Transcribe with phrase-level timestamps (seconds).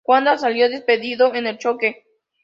[0.05, 1.91] Coandă salió despedido en el choque.